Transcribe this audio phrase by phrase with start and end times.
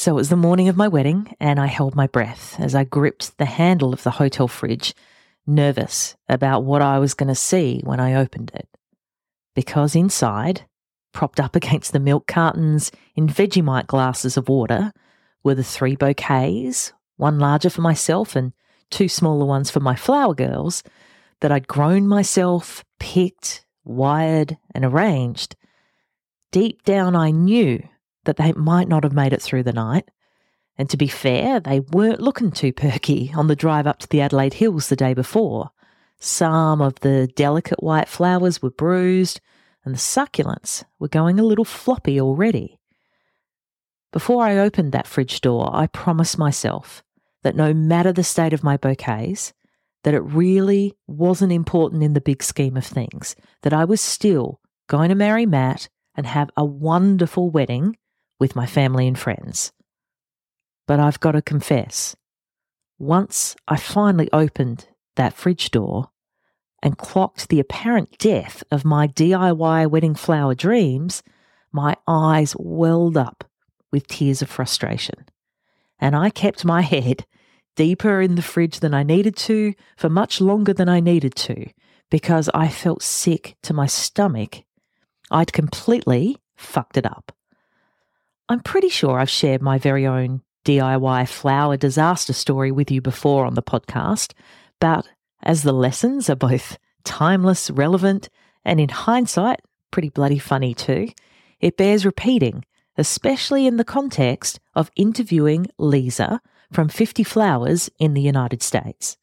[0.00, 2.84] So it was the morning of my wedding, and I held my breath as I
[2.84, 4.94] gripped the handle of the hotel fridge,
[5.46, 8.66] nervous about what I was going to see when I opened it.
[9.54, 10.62] Because inside,
[11.12, 14.90] propped up against the milk cartons in Vegemite glasses of water,
[15.44, 18.54] were the three bouquets, one larger for myself and
[18.90, 20.82] two smaller ones for my flower girls,
[21.42, 25.56] that I'd grown myself, picked, wired, and arranged.
[26.52, 27.82] Deep down, I knew
[28.24, 30.10] that they might not have made it through the night.
[30.76, 34.20] And to be fair, they weren't looking too perky on the drive up to the
[34.20, 35.70] Adelaide Hills the day before.
[36.18, 39.40] Some of the delicate white flowers were bruised,
[39.84, 42.78] and the succulents were going a little floppy already.
[44.12, 47.04] Before I opened that fridge door, I promised myself
[47.42, 49.52] that no matter the state of my bouquets,
[50.02, 54.60] that it really wasn't important in the big scheme of things, that I was still
[54.88, 57.96] going to marry Matt and have a wonderful wedding
[58.40, 59.70] with my family and friends.
[60.88, 62.16] But I've got to confess,
[62.98, 66.10] once I finally opened that fridge door
[66.82, 71.22] and clocked the apparent death of my DIY wedding flower dreams,
[71.70, 73.44] my eyes welled up
[73.92, 75.26] with tears of frustration.
[75.98, 77.26] And I kept my head
[77.76, 81.66] deeper in the fridge than I needed to for much longer than I needed to
[82.10, 84.64] because I felt sick to my stomach.
[85.30, 87.32] I'd completely fucked it up.
[88.50, 93.46] I'm pretty sure I've shared my very own DIY flower disaster story with you before
[93.46, 94.32] on the podcast,
[94.80, 95.06] but
[95.40, 98.28] as the lessons are both timeless, relevant,
[98.64, 99.60] and in hindsight,
[99.92, 101.10] pretty bloody funny too,
[101.60, 102.64] it bears repeating,
[102.98, 106.40] especially in the context of interviewing Liza
[106.72, 109.16] from 50 Flowers in the United States.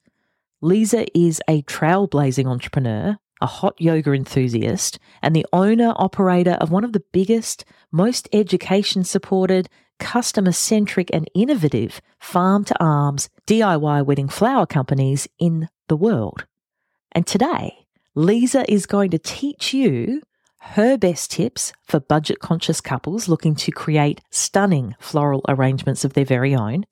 [0.61, 6.83] Liza is a trailblazing entrepreneur a hot yoga enthusiast, and the owner operator of one
[6.83, 14.29] of the biggest, most education supported, customer centric, and innovative farm to arms DIY wedding
[14.29, 16.45] flower companies in the world.
[17.11, 20.21] And today, Liza is going to teach you
[20.59, 26.25] her best tips for budget conscious couples looking to create stunning floral arrangements of their
[26.25, 26.85] very own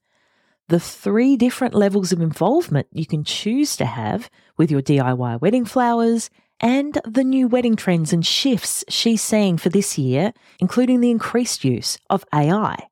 [0.67, 5.65] the three different levels of involvement you can choose to have with your DIY wedding
[5.65, 11.11] flowers, and the new wedding trends and shifts she's seeing for this year, including the
[11.11, 12.87] increased use of AI.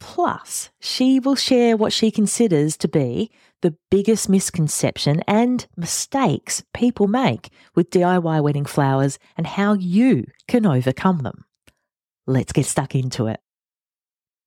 [0.00, 3.30] Plus, she will share what she considers to be
[3.62, 10.64] the biggest misconception and mistakes people make with DIY wedding flowers and how you can
[10.64, 11.44] overcome them.
[12.26, 13.40] Let's get stuck into it.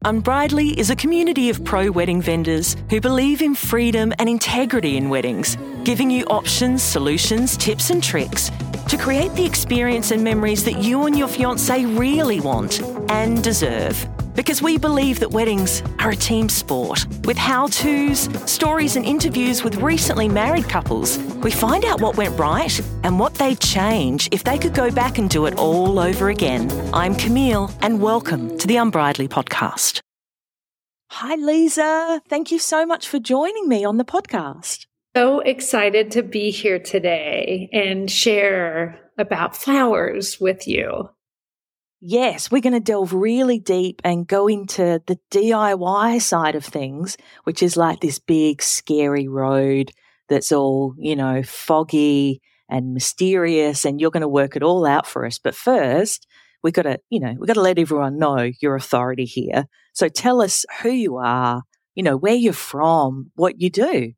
[0.05, 4.95] Um, Unbridely is a community of pro wedding vendors who believe in freedom and integrity
[4.95, 8.49] in weddings, giving you options, solutions, tips, and tricks
[8.87, 14.07] to create the experience and memories that you and your fiance really want and deserve.
[14.35, 17.05] Because we believe that weddings are a team sport.
[17.25, 22.39] With how to's, stories, and interviews with recently married couples, we find out what went
[22.39, 26.29] right and what they'd change if they could go back and do it all over
[26.29, 26.71] again.
[26.93, 29.99] I'm Camille, and welcome to the Unbridely podcast.
[31.11, 32.21] Hi, Liza.
[32.27, 34.87] Thank you so much for joining me on the podcast.
[35.15, 41.09] So excited to be here today and share about flowers with you.
[42.05, 47.15] Yes, we're going to delve really deep and go into the DIY side of things,
[47.45, 49.89] which is like this big, scary road
[50.27, 55.07] that's all, you know, foggy and mysterious, and you're going to work it all out
[55.07, 55.39] for us.
[55.39, 56.27] But first,
[56.61, 59.67] we've got to, you know, we've got to let everyone know your authority here.
[59.93, 61.61] So tell us who you are,
[61.95, 64.11] you know, where you're from, what you do.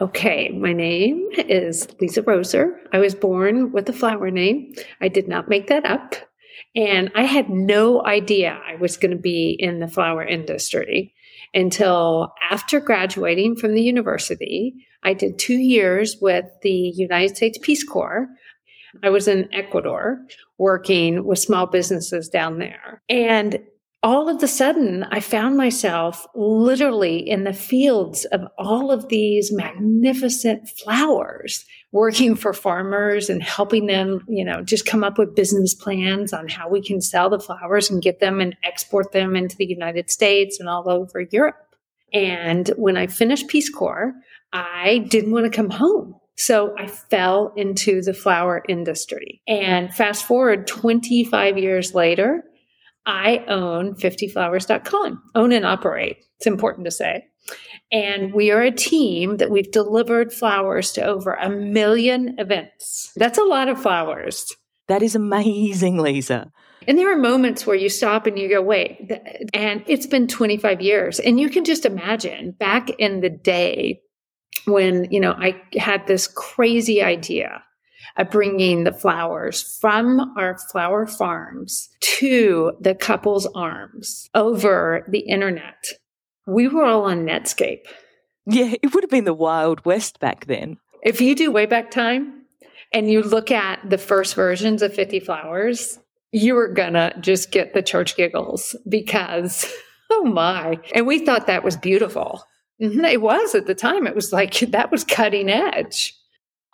[0.00, 2.76] Okay, my name is Liza Roser.
[2.92, 4.72] I was born with a flower name.
[5.00, 6.14] I did not make that up.
[6.76, 11.14] And I had no idea I was going to be in the flower industry
[11.54, 14.74] until after graduating from the university.
[15.02, 18.28] I did two years with the United States Peace Corps.
[19.02, 20.24] I was in Ecuador
[20.58, 23.02] working with small businesses down there.
[23.08, 23.60] And
[24.02, 29.52] all of a sudden, I found myself literally in the fields of all of these
[29.52, 35.74] magnificent flowers, working for farmers and helping them, you know, just come up with business
[35.74, 39.56] plans on how we can sell the flowers and get them and export them into
[39.56, 41.56] the United States and all over Europe.
[42.12, 44.14] And when I finished Peace Corps,
[44.52, 46.14] I didn't want to come home.
[46.36, 49.42] So I fell into the flower industry.
[49.48, 52.44] And fast forward 25 years later,
[53.08, 56.18] I own 50flowers.com, own and operate.
[56.36, 57.24] It's important to say.
[57.90, 63.10] And we are a team that we've delivered flowers to over a million events.
[63.16, 64.54] That's a lot of flowers.
[64.88, 66.52] That is amazing, Liza.
[66.86, 69.10] And there are moments where you stop and you go, wait,
[69.54, 71.18] and it's been 25 years.
[71.18, 74.02] And you can just imagine back in the day
[74.66, 77.62] when, you know, I had this crazy idea
[78.24, 85.86] bringing the flowers from our flower farms to the couple's arms over the internet.
[86.46, 87.82] We were all on Netscape.
[88.46, 90.78] Yeah, it would have been the Wild West back then.
[91.02, 92.42] If you do way back time
[92.92, 95.98] and you look at the first versions of 50 Flowers,
[96.32, 99.70] you were gonna just get the church giggles because,
[100.10, 100.78] oh my.
[100.94, 102.42] And we thought that was beautiful.
[102.80, 104.06] Mm-hmm, it was at the time.
[104.06, 106.14] It was like that was cutting edge.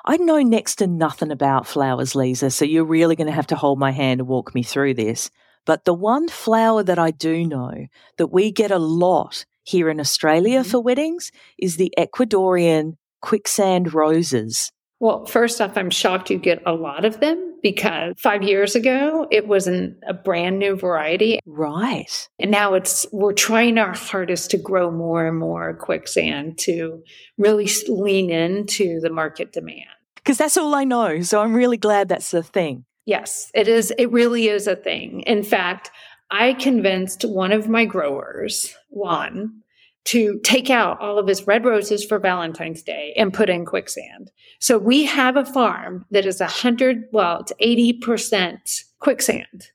[0.07, 3.57] I know next to nothing about flowers, Liza, so you're really going to have to
[3.57, 5.31] hold my hand and walk me through this.
[5.65, 7.87] But the one flower that I do know
[8.19, 10.71] that we get a lot here in Australia mm-hmm.
[10.71, 14.71] for weddings is the Ecuadorian quicksand roses.
[15.01, 19.27] Well, first off, I'm shocked you get a lot of them because five years ago
[19.31, 21.41] it wasn't a brand new variety.
[21.47, 22.29] Right.
[22.39, 27.03] And now it's, we're trying our hardest to grow more and more quicksand to
[27.39, 29.89] really lean into the market demand.
[30.15, 31.21] Because that's all I know.
[31.23, 32.85] So I'm really glad that's the thing.
[33.05, 33.93] Yes, it is.
[33.99, 35.21] It really is a thing.
[35.23, 35.91] In fact,
[36.31, 39.63] I convinced one of my growers, Juan,
[40.05, 44.31] to take out all of his red roses for Valentine's Day and put in quicksand.
[44.61, 49.71] So we have a farm that is a hundred, well, it's 80% quicksand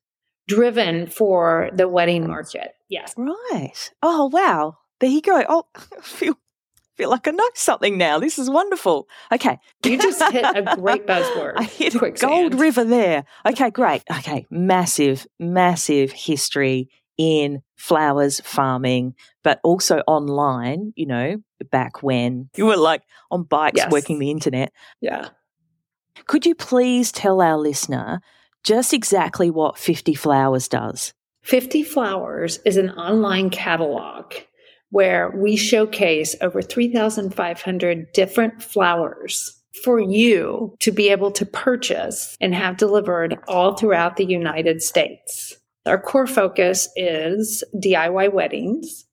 [0.48, 2.74] driven for the wedding market.
[2.90, 3.14] Yes.
[3.18, 3.92] Right.
[4.02, 4.78] Oh, wow.
[5.00, 5.44] There you go.
[5.48, 6.36] Oh, I feel,
[6.98, 8.20] feel like I know something now.
[8.20, 9.08] This is wonderful.
[9.32, 9.58] Okay.
[9.86, 11.54] You just hit a great buzzword.
[11.56, 12.32] I hit quicksand.
[12.32, 13.26] Gold River there.
[13.46, 14.04] Okay, great.
[14.12, 14.46] Okay.
[14.50, 21.38] Massive, massive history in flowers farming, but also online, you know,
[21.72, 23.92] back when you were like on bikes yes.
[23.92, 24.74] working the internet.
[25.00, 25.30] Yeah.
[26.28, 28.20] Could you please tell our listener
[28.64, 31.14] just exactly what 50 Flowers does?
[31.44, 34.34] 50 Flowers is an online catalog
[34.92, 42.54] where we showcase over 3,500 different flowers for you to be able to purchase and
[42.54, 45.56] have delivered all throughout the United States.
[45.90, 49.06] Our core focus is DIY weddings.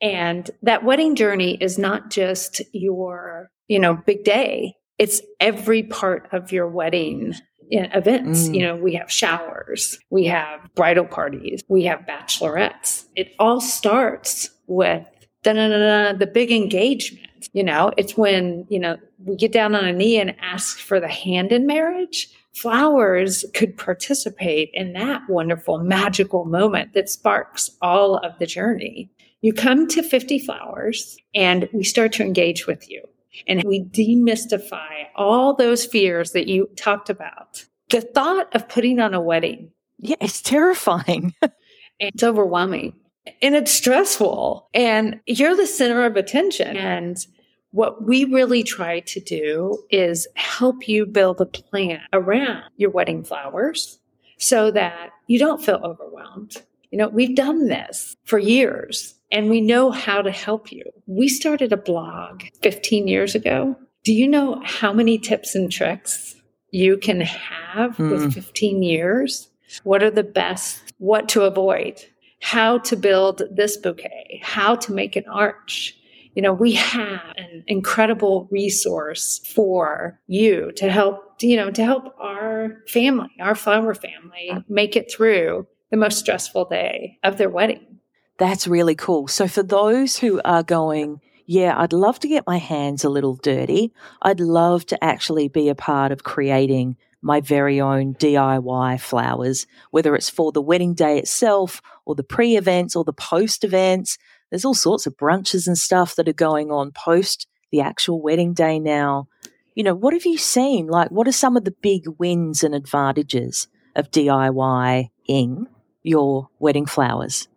[0.00, 4.74] And that wedding journey is not just your, you know, big day.
[4.98, 7.34] It's every part of your wedding
[7.70, 8.48] events.
[8.48, 8.54] Mm.
[8.54, 13.06] You know, we have showers, we have bridal parties, we have bachelorettes.
[13.16, 15.06] It all starts with
[15.42, 17.48] the big engagement.
[17.52, 21.00] You know, it's when, you know, we get down on a knee and ask for
[21.00, 28.16] the hand in marriage flowers could participate in that wonderful magical moment that sparks all
[28.18, 29.10] of the journey.
[29.40, 33.02] You come to 50 flowers and we start to engage with you
[33.46, 37.64] and we demystify all those fears that you talked about.
[37.90, 39.72] The thought of putting on a wedding.
[39.98, 41.34] Yeah, it's terrifying.
[41.98, 42.94] it's overwhelming
[43.40, 47.26] and it's stressful and you're the center of attention and
[47.72, 53.24] what we really try to do is help you build a plan around your wedding
[53.24, 53.98] flowers
[54.38, 56.62] so that you don't feel overwhelmed.
[56.90, 60.84] You know, we've done this for years and we know how to help you.
[61.06, 63.76] We started a blog 15 years ago.
[64.04, 66.36] Do you know how many tips and tricks
[66.70, 68.10] you can have mm.
[68.10, 69.48] with 15 years?
[69.84, 70.92] What are the best?
[70.98, 72.04] What to avoid?
[72.42, 74.40] How to build this bouquet?
[74.42, 75.96] How to make an arch?
[76.34, 82.14] You know, we have an incredible resource for you to help, you know, to help
[82.18, 87.98] our family, our flower family make it through the most stressful day of their wedding.
[88.38, 89.28] That's really cool.
[89.28, 93.36] So for those who are going, yeah, I'd love to get my hands a little
[93.36, 93.92] dirty.
[94.22, 100.14] I'd love to actually be a part of creating my very own DIY flowers, whether
[100.14, 104.18] it's for the wedding day itself or the pre events or the post events.
[104.52, 108.52] There's all sorts of brunches and stuff that are going on post the actual wedding
[108.52, 109.26] day now.
[109.74, 110.88] You know, what have you seen?
[110.88, 115.64] Like, what are some of the big wins and advantages of DIYing
[116.02, 117.48] your wedding flowers?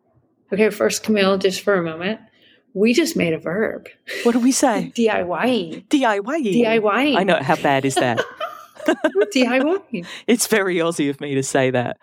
[0.53, 2.21] Okay, first, Camille, just for a moment.
[2.73, 3.89] We just made a verb.
[4.23, 4.93] What do we say?
[4.95, 5.89] DIYing.
[5.89, 6.63] DIYing.
[6.63, 7.17] DIYing.
[7.17, 7.39] I know.
[7.41, 8.23] How bad is that?
[8.85, 10.07] DIYing.
[10.27, 11.97] It's very Aussie of me to say that.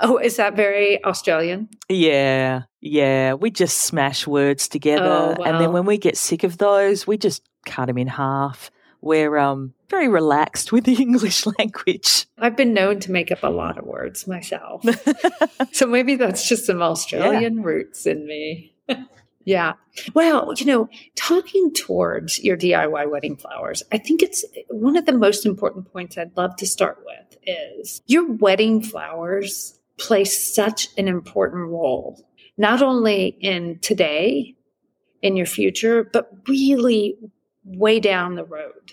[0.00, 1.68] Oh, is that very Australian?
[1.88, 3.34] Yeah, yeah.
[3.34, 5.44] We just smash words together, oh, wow.
[5.44, 8.70] and then when we get sick of those, we just cut them in half.
[9.00, 12.26] We're um, very relaxed with the English language.
[12.38, 14.84] I've been known to make up a lot of words myself,
[15.72, 17.64] so maybe that's just some Australian yeah.
[17.64, 18.74] roots in me.
[19.44, 19.74] Yeah.
[20.12, 25.14] Well, you know, talking towards your DIY wedding flowers, I think it's one of the
[25.14, 31.08] most important points I'd love to start with is your wedding flowers play such an
[31.08, 32.24] important role,
[32.56, 34.56] not only in today,
[35.22, 37.16] in your future, but really
[37.64, 38.92] way down the road.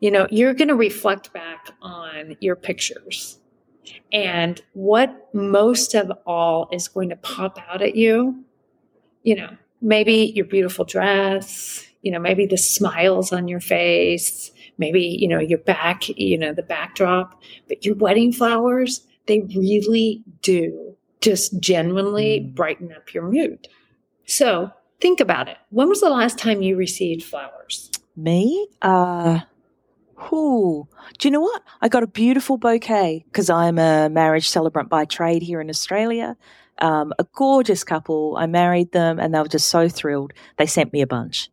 [0.00, 3.38] You know, you're going to reflect back on your pictures.
[4.12, 8.44] And what most of all is going to pop out at you,
[9.22, 15.00] you know, maybe your beautiful dress, you know, maybe the smiles on your face, maybe,
[15.00, 20.96] you know, your back, you know, the backdrop, but your wedding flowers, they really do
[21.20, 22.54] just genuinely mm.
[22.54, 23.68] brighten up your mood.
[24.26, 25.58] So think about it.
[25.70, 27.90] When was the last time you received flowers?
[28.16, 28.68] Me?
[28.82, 29.40] Uh,
[30.16, 30.88] who?
[31.18, 31.62] Do you know what?
[31.80, 36.36] I got a beautiful bouquet because I'm a marriage celebrant by trade here in Australia.
[36.78, 38.36] Um, a gorgeous couple.
[38.36, 40.32] I married them and they were just so thrilled.
[40.56, 41.50] They sent me a bunch.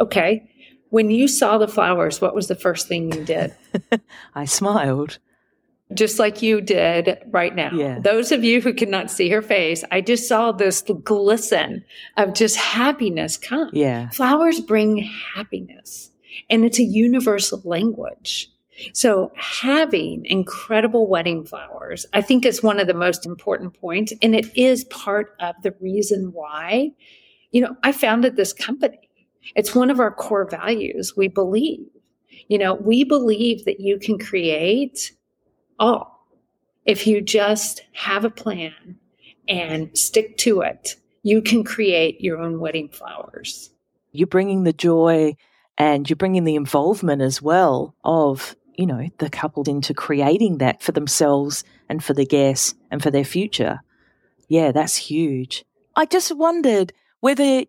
[0.00, 0.48] Okay.
[0.90, 3.54] When you saw the flowers, what was the first thing you did?
[4.34, 5.18] I smiled.
[5.94, 7.70] Just like you did right now.
[7.72, 7.98] Yeah.
[7.98, 11.84] Those of you who cannot see her face, I just saw this glisten
[12.16, 13.70] of just happiness come.
[13.72, 14.10] Yeah.
[14.10, 14.98] Flowers bring
[15.34, 16.10] happiness
[16.48, 18.48] and it's a universal language.
[18.94, 24.12] So having incredible wedding flowers, I think is one of the most important points.
[24.22, 26.92] And it is part of the reason why,
[27.52, 29.08] you know, I founded this company.
[29.54, 31.16] It's one of our core values.
[31.16, 31.86] We believe,
[32.48, 35.12] you know, we believe that you can create
[35.82, 36.26] all
[36.86, 38.98] if you just have a plan
[39.48, 40.96] and stick to it.
[41.22, 43.70] You can create your own wedding flowers.
[44.10, 45.36] You're bringing the joy
[45.78, 50.82] and you're bringing the involvement as well of you know the couple into creating that
[50.82, 53.80] for themselves and for the guests and for their future
[54.48, 57.64] yeah that's huge i just wondered whether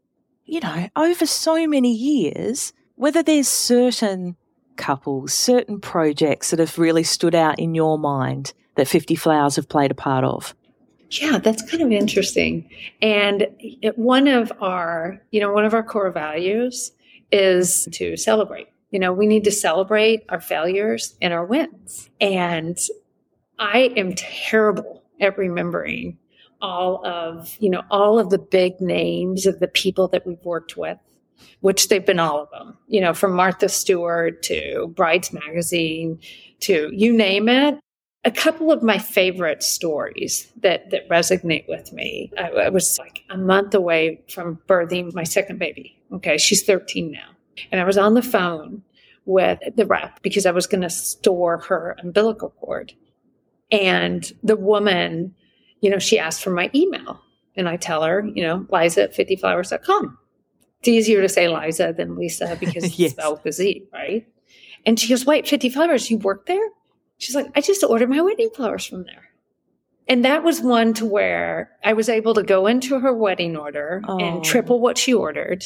[0.45, 4.35] you know, over so many years, whether there's certain
[4.77, 9.69] couples, certain projects that have really stood out in your mind that 50 Flowers have
[9.69, 10.55] played a part of?
[11.09, 12.67] Yeah, that's kind of interesting.
[13.01, 13.47] And
[13.95, 16.91] one of our, you know, one of our core values
[17.31, 18.67] is to celebrate.
[18.89, 22.09] You know, we need to celebrate our failures and our wins.
[22.19, 22.77] And
[23.59, 26.17] I am terrible at remembering
[26.61, 30.77] all of, you know, all of the big names of the people that we've worked
[30.77, 30.97] with,
[31.61, 36.19] which they've been all of them, you know, from Martha Stewart to Brides Magazine
[36.61, 37.79] to you name it.
[38.25, 42.31] A couple of my favorite stories that, that resonate with me.
[42.37, 45.97] I, I was like a month away from birthing my second baby.
[46.13, 46.37] Okay.
[46.37, 47.29] She's 13 now.
[47.71, 48.81] And I was on the phone
[49.25, 52.93] with the rep because I was going to store her umbilical cord.
[53.71, 55.35] And the woman
[55.83, 57.21] you know, she asked for my email
[57.57, 60.17] and I tell her, you know, Liza at 50flowers.com.
[60.83, 63.11] It's easier to say Liza than Lisa because it's yes.
[63.11, 64.27] spelled with Z, right?
[64.85, 66.69] And she goes, wait, 50 flowers, you work there?
[67.19, 69.29] She's like, I just ordered my wedding flowers from there.
[70.09, 74.01] And that was one to where I was able to go into her wedding order
[74.05, 74.19] oh.
[74.19, 75.63] and triple what she ordered.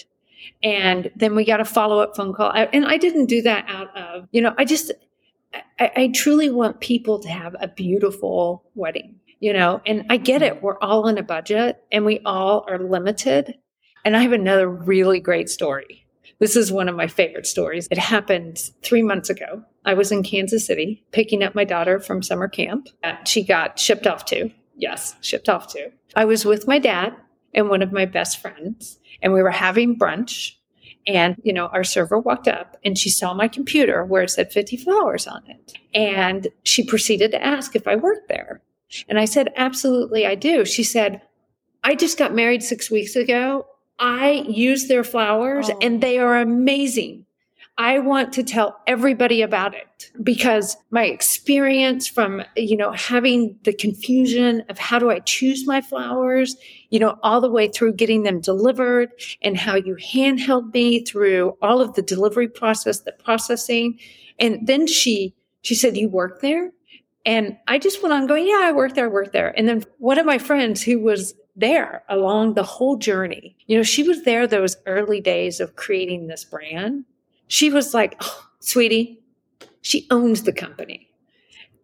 [0.62, 2.52] And then we got a follow up phone call.
[2.52, 4.92] And I didn't do that out of, you know, I just,
[5.80, 10.42] I, I truly want people to have a beautiful wedding you know, and I get
[10.42, 10.62] it.
[10.64, 13.56] We're all in a budget and we all are limited.
[14.08, 16.08] And I have another really great story.
[16.40, 17.90] This is one of my favorite stories.
[17.92, 19.66] It happened three months ago.
[19.84, 22.88] I was in Kansas City picking up my daughter from summer camp.
[23.26, 24.50] She got shipped off to.
[24.78, 25.92] Yes, shipped off to.
[26.16, 27.18] I was with my dad
[27.54, 30.54] and one of my best friends, and we were having brunch.
[31.06, 34.54] And, you know, our server walked up and she saw my computer where it said
[34.54, 35.74] 50 flowers on it.
[35.94, 38.62] And she proceeded to ask if I worked there.
[39.10, 40.64] And I said, Absolutely, I do.
[40.64, 41.24] She said,
[41.84, 43.66] I just got married six weeks ago.
[44.00, 45.77] I use their flowers oh.
[45.82, 47.25] and they are amazing.
[47.80, 53.74] I want to tell everybody about it because my experience from, you know, having the
[53.74, 56.56] confusion of how do I choose my flowers,
[56.89, 59.12] you know, all the way through getting them delivered
[59.44, 64.00] and how you handheld me through all of the delivery process, the processing.
[64.39, 66.72] And then she, she said, you work there?
[67.27, 69.54] And I just went on going, yeah, I work there, I work there.
[69.56, 73.84] And then one of my friends who was there along the whole journey, you know,
[73.84, 77.04] she was there those early days of creating this brand.
[77.48, 79.22] She was like, oh, sweetie,
[79.82, 81.04] she owns the company.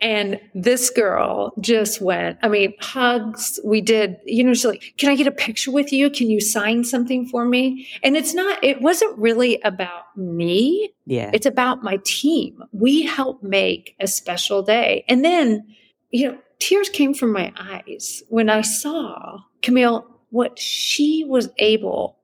[0.01, 3.57] And this girl just went, I mean, hugs.
[3.63, 6.09] We did, you know, she's like, can I get a picture with you?
[6.09, 7.87] Can you sign something for me?
[8.03, 10.93] And it's not, it wasn't really about me.
[11.05, 11.31] Yeah.
[11.33, 12.61] It's about my team.
[12.73, 15.05] We help make a special day.
[15.07, 15.65] And then,
[16.11, 22.17] you know, tears came from my eyes when I saw Camille, what she was able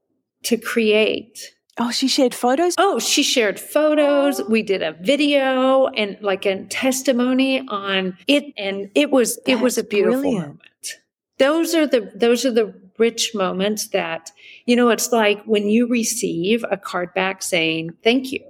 [0.43, 2.75] to create Oh, she shared photos?
[2.77, 4.41] Oh, she shared photos.
[4.49, 9.63] We did a video and like a testimony on it and it was That's it
[9.63, 10.45] was a beautiful brilliant.
[10.45, 10.97] moment.
[11.37, 14.29] Those are the those are the rich moments that
[14.65, 18.43] you know it's like when you receive a card back saying thank you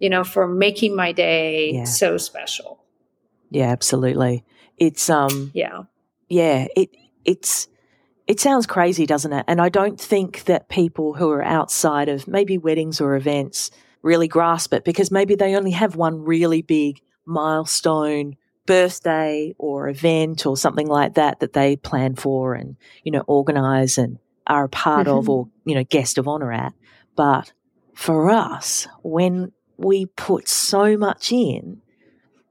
[0.00, 1.84] you know for making my day yeah.
[1.84, 2.82] so special.
[3.50, 4.44] Yeah, absolutely.
[4.78, 5.82] It's um yeah.
[6.28, 6.90] Yeah, it
[7.24, 7.68] it's
[8.26, 9.44] it sounds crazy, doesn't it?
[9.48, 13.70] And I don't think that people who are outside of maybe weddings or events
[14.02, 20.44] really grasp it because maybe they only have one really big milestone birthday or event
[20.44, 24.68] or something like that that they plan for and, you know, organize and are a
[24.68, 25.18] part mm-hmm.
[25.18, 26.74] of or, you know, guest of honor at.
[27.16, 27.52] But
[27.94, 31.80] for us, when we put so much in,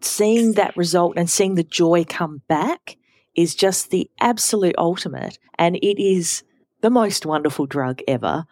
[0.02, 2.98] seeing that result and seeing the joy come back
[3.36, 5.40] is just the absolute ultimate.
[5.58, 6.44] And it is
[6.82, 8.46] the most wonderful drug ever.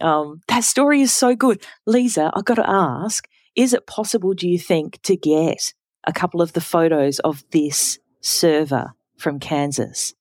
[0.00, 1.64] Um, that story is so good.
[1.86, 5.74] Liza, I've got to ask is it possible, do you think, to get
[6.06, 10.14] a couple of the photos of this server from Kansas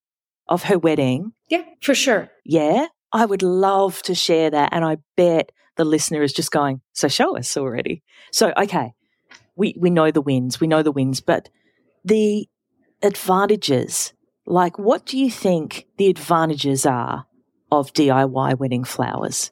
[0.48, 1.34] of her wedding?
[1.48, 2.30] Yeah, for sure.
[2.44, 4.70] Yeah, I would love to share that.
[4.74, 8.04] And I bet the listener is just going, So show us already.
[8.32, 8.94] So, okay,
[9.60, 11.50] we, we know the wins, we know the wins, but
[12.04, 12.48] the
[13.04, 14.14] advantages.
[14.46, 17.28] Like, what do you think the advantages are
[17.72, 19.52] of DIY wedding flowers?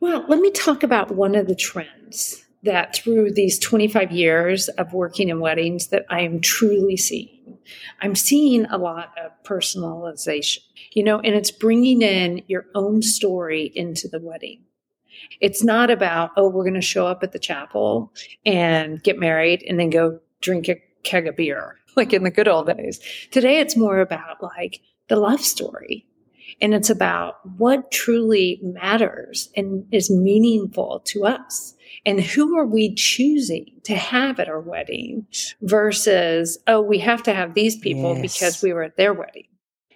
[0.00, 4.92] Well, let me talk about one of the trends that through these 25 years of
[4.92, 7.58] working in weddings that I am truly seeing.
[8.00, 10.58] I'm seeing a lot of personalization,
[10.92, 14.64] you know, and it's bringing in your own story into the wedding.
[15.40, 18.12] It's not about, oh, we're going to show up at the chapel
[18.44, 22.48] and get married and then go drink a keg of beer like in the good
[22.48, 23.00] old days.
[23.30, 26.06] Today it's more about like the love story.
[26.60, 31.74] And it's about what truly matters and is meaningful to us.
[32.04, 35.26] And who are we choosing to have at our wedding
[35.62, 38.34] versus, oh, we have to have these people yes.
[38.34, 39.46] because we were at their wedding.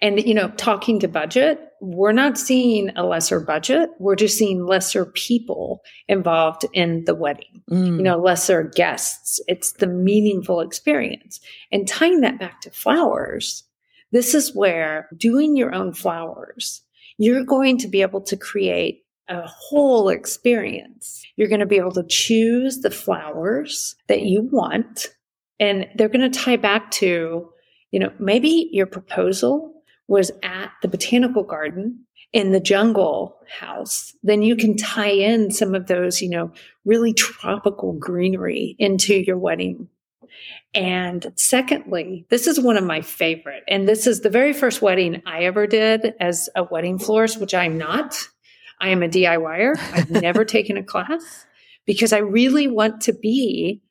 [0.01, 3.89] And, you know, talking to budget, we're not seeing a lesser budget.
[3.99, 7.97] We're just seeing lesser people involved in the wedding, mm.
[7.97, 9.39] you know, lesser guests.
[9.47, 11.39] It's the meaningful experience.
[11.71, 13.63] And tying that back to flowers,
[14.11, 16.81] this is where doing your own flowers,
[17.17, 21.23] you're going to be able to create a whole experience.
[21.35, 25.07] You're going to be able to choose the flowers that you want,
[25.59, 27.49] and they're going to tie back to,
[27.91, 29.76] you know, maybe your proposal
[30.07, 35.73] was at the botanical garden in the jungle house, then you can tie in some
[35.73, 36.51] of those, you know,
[36.85, 39.87] really tropical greenery into your wedding.
[40.73, 45.21] And secondly, this is one of my favorite, and this is the very first wedding
[45.25, 48.27] I ever did as a wedding florist, which I'm not.
[48.79, 49.75] I am a DIYer.
[49.93, 51.45] I've never taken a class
[51.85, 53.81] because I really want to be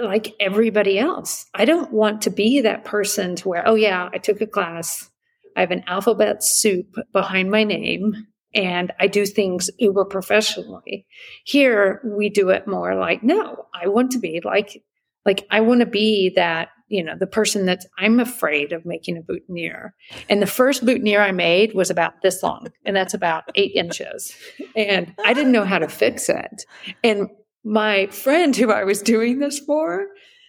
[0.00, 1.46] like everybody else.
[1.54, 5.10] I don't want to be that person to where, oh yeah, I took a class.
[5.56, 11.06] I have an alphabet soup behind my name and I do things uber professionally.
[11.44, 14.82] Here we do it more like, no, I want to be like,
[15.26, 19.16] like I want to be that, you know, the person that I'm afraid of making
[19.16, 19.94] a boutonniere.
[20.28, 24.34] And the first boutonniere I made was about this long and that's about eight inches.
[24.76, 26.64] And I didn't know how to fix it.
[27.02, 27.28] And
[27.64, 30.06] my friend who I was doing this for,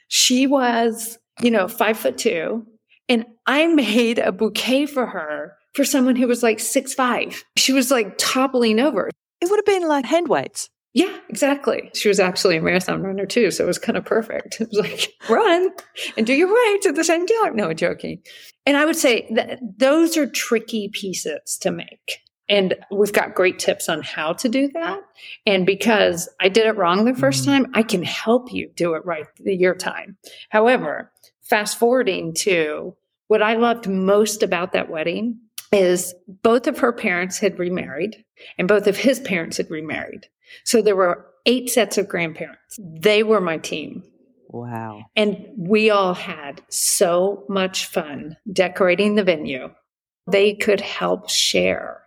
[0.09, 2.67] she was, you know, five foot two
[3.07, 7.43] and I made a bouquet for her for someone who was like six five.
[7.57, 9.09] She was like toppling over.
[9.41, 10.69] It would have been like hand weights.
[10.93, 11.91] Yeah, exactly.
[11.93, 14.57] She was actually a marathon runner too, so it was kind of perfect.
[14.61, 15.69] It was like run
[16.15, 17.55] and do your weights at the same time.
[17.55, 18.21] No, joking.
[18.65, 22.21] And I would say that those are tricky pieces to make.
[22.47, 25.01] And we've got great tips on how to do that.
[25.45, 27.51] And because I did it wrong the 1st mm-hmm.
[27.51, 30.17] time, I can help you do it right your time.
[30.49, 31.11] However,
[31.49, 32.95] fast forwarding to
[33.27, 35.39] what I loved most about that wedding
[35.71, 38.23] is both of her parents had remarried
[38.57, 40.27] and both of his parents had remarried.
[40.63, 42.79] So there were eight sets of grandparents.
[42.79, 44.03] They were my team.
[44.47, 45.05] Wow.
[45.15, 49.69] And we all had so much fun decorating the venue.
[50.31, 52.01] They could help share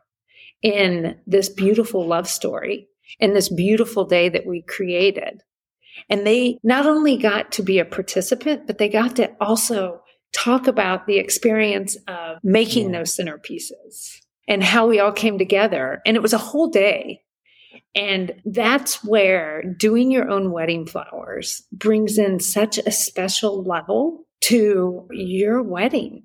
[0.63, 2.89] in this beautiful love story
[3.21, 5.43] and this beautiful day that we created.
[6.09, 10.67] And they not only got to be a participant, but they got to also talk
[10.67, 12.99] about the experience of making yeah.
[12.99, 16.01] those centerpieces and how we all came together.
[16.07, 17.23] And it was a whole day.
[17.95, 25.07] And that's where doing your own wedding flowers brings in such a special level to
[25.11, 26.25] your wedding.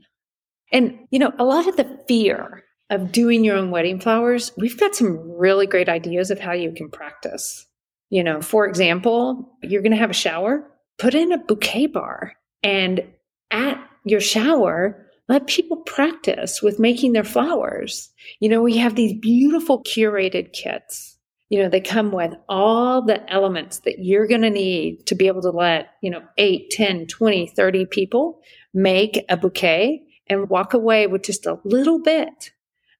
[0.71, 4.79] And, you know, a lot of the fear of doing your own wedding flowers, we've
[4.79, 7.65] got some really great ideas of how you can practice.
[8.13, 12.33] You know, for example, you're going to have a shower, put in a bouquet bar
[12.61, 13.03] and
[13.49, 18.11] at your shower, let people practice with making their flowers.
[18.39, 21.17] You know, we have these beautiful curated kits.
[21.49, 25.25] You know, they come with all the elements that you're going to need to be
[25.25, 28.41] able to let, you know, 8, 10, 20, 30 people
[28.75, 32.51] make a bouquet and walk away with just a little bit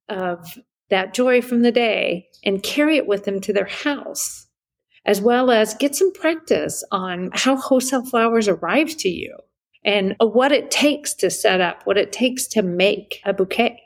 [0.09, 0.57] of
[0.89, 4.42] that joy from the day and carry it with them to their house,
[5.05, 9.35] as well as get some practice on how wholesale flowers arrive to you
[9.83, 13.81] and what it takes to set up, what it takes to make a bouquet.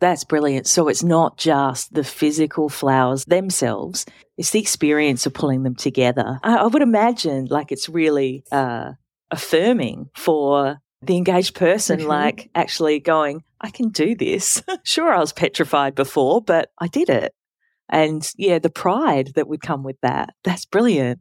[0.00, 0.66] That's brilliant.
[0.66, 4.04] So it's not just the physical flowers themselves,
[4.36, 6.40] it's the experience of pulling them together.
[6.42, 8.92] I, I would imagine like it's really uh,
[9.30, 12.08] affirming for the engaged person, mm-hmm.
[12.08, 14.62] like actually going, I can do this.
[14.84, 17.32] sure, I was petrified before, but I did it.
[17.88, 20.34] And yeah, the pride that would come with that.
[20.44, 21.20] That's brilliant.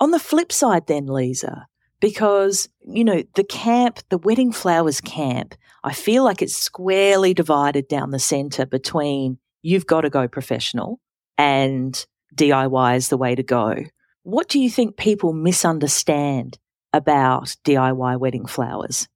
[0.00, 1.66] On the flip side, then, Liza,
[2.00, 7.88] because, you know, the camp, the Wedding Flowers camp, I feel like it's squarely divided
[7.88, 11.00] down the center between you've got to go professional
[11.38, 13.76] and DIY is the way to go.
[14.22, 16.58] What do you think people misunderstand
[16.92, 19.08] about DIY wedding flowers?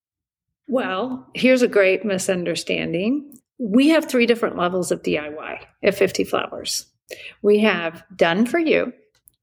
[0.69, 3.40] Well, here's a great misunderstanding.
[3.61, 6.87] We have three different levels of DIY at 50 Flowers.
[7.43, 8.95] We have done for you,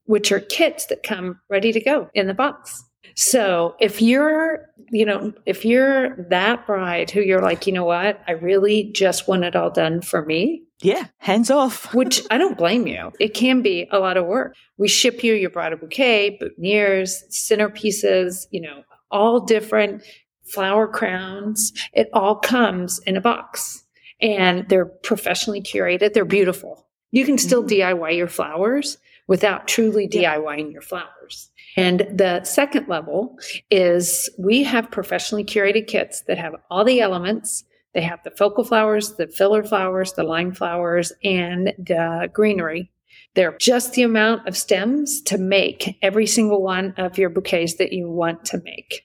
[0.06, 2.82] which are kits that come ready to go in the box.
[3.14, 8.20] So if you're, you know, if you're that bride who you're like, you know what,
[8.26, 10.64] I really just want it all done for me.
[10.80, 11.92] Yeah, hands off.
[11.94, 13.12] which I don't blame you.
[13.20, 14.54] It can be a lot of work.
[14.78, 20.02] We ship you your bridal bouquet, boutonnieres, centerpieces, you know, all different
[20.44, 21.72] flower crowns.
[21.92, 23.84] It all comes in a box
[24.20, 26.12] and they're professionally curated.
[26.12, 26.86] They're beautiful.
[27.10, 28.02] You can still mm-hmm.
[28.02, 31.50] DIY your flowers without truly DIYing your flowers.
[31.76, 33.38] And the second level
[33.70, 37.64] is we have professionally curated kits that have all the elements.
[37.94, 42.90] They have the focal flowers, the filler flowers, the line flowers, and the greenery.
[43.34, 47.92] They're just the amount of stems to make every single one of your bouquets that
[47.92, 49.04] you want to make.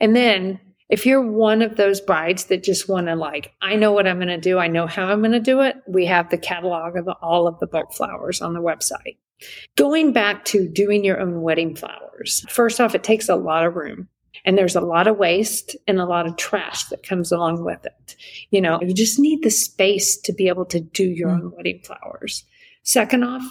[0.00, 3.92] And then if you're one of those brides that just want to like, I know
[3.92, 4.58] what I'm going to do.
[4.58, 5.76] I know how I'm going to do it.
[5.86, 9.18] We have the catalog of all of the bulk flowers on the website.
[9.76, 12.44] Going back to doing your own wedding flowers.
[12.48, 14.08] First off, it takes a lot of room
[14.44, 17.84] and there's a lot of waste and a lot of trash that comes along with
[17.84, 18.16] it.
[18.50, 21.80] You know, you just need the space to be able to do your own wedding
[21.84, 22.44] flowers.
[22.82, 23.42] Second off,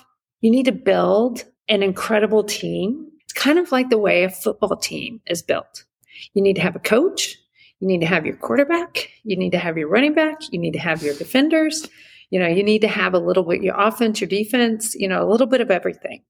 [0.41, 3.09] you need to build an incredible team.
[3.23, 5.85] It's kind of like the way a football team is built.
[6.33, 7.37] You need to have a coach.
[7.79, 9.11] You need to have your quarterback.
[9.23, 10.39] You need to have your running back.
[10.51, 11.87] You need to have your defenders.
[12.29, 15.23] You know, you need to have a little bit your offense, your defense, you know,
[15.23, 16.23] a little bit of everything.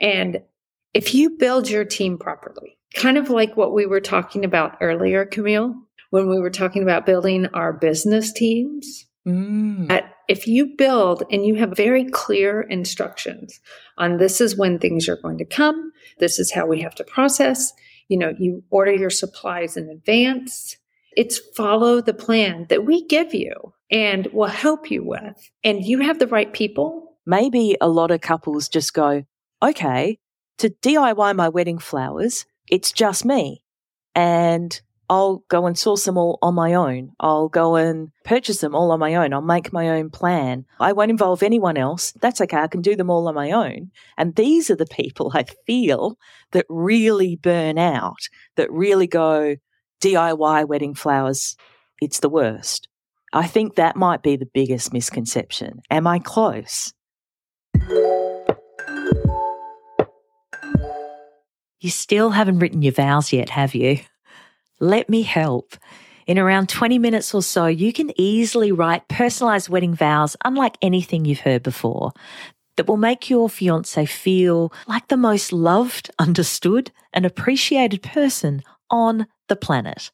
[0.00, 0.42] And
[0.94, 5.24] if you build your team properly, kind of like what we were talking about earlier,
[5.24, 5.74] Camille,
[6.10, 10.02] when we were talking about building our business teams, mm.
[10.28, 13.58] if you build and you have very clear instructions
[13.96, 17.04] on this is when things are going to come, this is how we have to
[17.04, 17.72] process,
[18.12, 20.76] you know, you order your supplies in advance.
[21.16, 25.50] It's follow the plan that we give you and will help you with.
[25.64, 27.16] And you have the right people.
[27.24, 29.24] Maybe a lot of couples just go,
[29.62, 30.18] okay,
[30.58, 33.64] to DIY my wedding flowers, it's just me.
[34.14, 34.78] And
[35.12, 37.12] I'll go and source them all on my own.
[37.20, 39.34] I'll go and purchase them all on my own.
[39.34, 40.64] I'll make my own plan.
[40.80, 42.12] I won't involve anyone else.
[42.22, 42.56] That's okay.
[42.56, 43.90] I can do them all on my own.
[44.16, 46.16] And these are the people I feel
[46.52, 48.20] that really burn out,
[48.56, 49.56] that really go
[50.00, 51.56] DIY wedding flowers.
[52.00, 52.88] It's the worst.
[53.34, 55.82] I think that might be the biggest misconception.
[55.90, 56.94] Am I close?
[61.80, 63.98] You still haven't written your vows yet, have you?
[64.82, 65.76] Let me help.
[66.26, 71.24] In around 20 minutes or so, you can easily write personalized wedding vows unlike anything
[71.24, 72.10] you've heard before
[72.76, 79.28] that will make your fiance feel like the most loved, understood, and appreciated person on
[79.48, 80.10] the planet.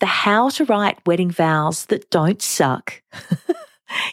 [0.00, 3.00] The how to write wedding vows that don't suck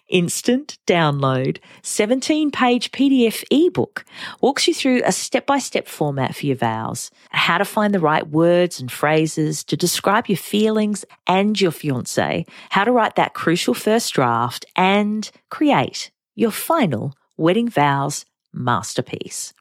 [0.10, 4.06] instant download 17 page PDF ebook
[4.42, 8.00] walks you through a step by step format for your vows, how to find the
[8.00, 13.34] right words and phrases to describe your feelings and your fiance, how to write that
[13.34, 19.54] crucial first draft, and create your final wedding vows masterpiece.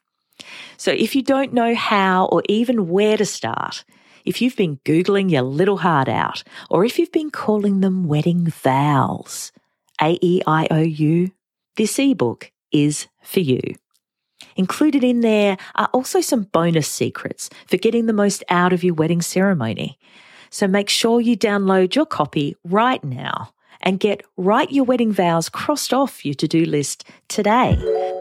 [0.77, 3.85] So if you don't know how or even where to start,
[4.25, 8.47] if you've been Googling your little heart out, or if you've been calling them wedding
[8.47, 9.51] vows,
[10.01, 11.31] A E I O U,
[11.77, 13.61] this ebook is for you.
[14.55, 18.93] Included in there are also some bonus secrets for getting the most out of your
[18.93, 19.97] wedding ceremony.
[20.49, 25.49] So make sure you download your copy right now and get Write Your Wedding Vows
[25.49, 27.75] crossed off your to do list today.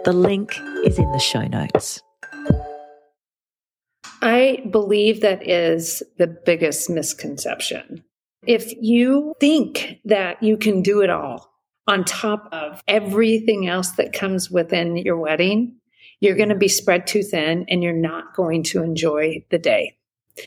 [0.05, 2.03] The link is in the show notes.
[4.21, 8.05] I believe that is the biggest misconception.
[8.47, 11.54] If you think that you can do it all
[11.87, 15.77] on top of everything else that comes within your wedding,
[16.21, 19.97] you're going to be spread too thin and you're not going to enjoy the day.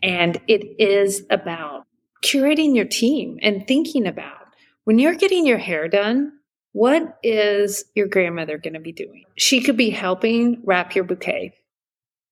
[0.01, 1.85] And it is about
[2.23, 4.47] curating your team and thinking about
[4.83, 6.31] when you're getting your hair done,
[6.71, 9.25] what is your grandmother going to be doing?
[9.35, 11.53] She could be helping wrap your bouquet.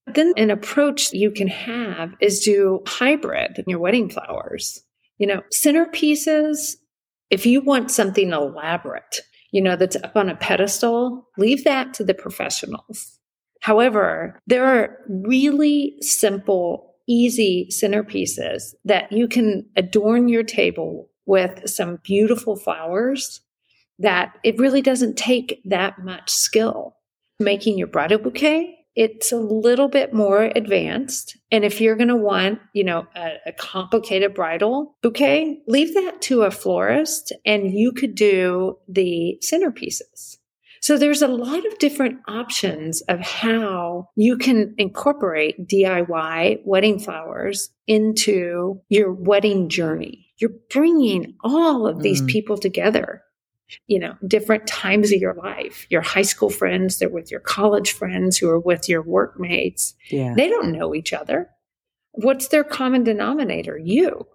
[0.07, 4.83] Then an approach you can have is do hybrid your wedding flowers.
[5.17, 6.75] You know, centerpieces,
[7.29, 12.03] if you want something elaborate, you know, that's up on a pedestal, leave that to
[12.03, 13.19] the professionals.
[13.61, 21.99] However, there are really simple, easy centerpieces that you can adorn your table with some
[22.03, 23.41] beautiful flowers
[23.97, 26.95] that it really doesn't take that much skill.
[27.39, 31.37] Making your bridal bouquet it's a little bit more advanced.
[31.51, 36.21] And if you're going to want, you know, a, a, complicated bridal bouquet, leave that
[36.23, 40.37] to a florist and you could do the centerpieces.
[40.81, 47.71] So there's a lot of different options of how you can incorporate DIY wedding flowers
[47.87, 50.27] into your wedding journey.
[50.37, 52.27] You're bringing all of these mm.
[52.27, 53.23] people together
[53.87, 55.85] you know, different times of your life.
[55.89, 59.95] Your high school friends, they're with your college friends who are with your workmates.
[60.09, 60.33] Yeah.
[60.35, 61.49] They don't know each other.
[62.11, 63.77] What's their common denominator?
[63.77, 64.27] You.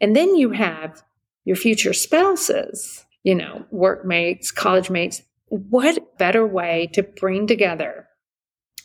[0.00, 1.02] And then you have
[1.44, 5.22] your future spouses, you know, workmates, college mates.
[5.48, 8.08] What better way to bring together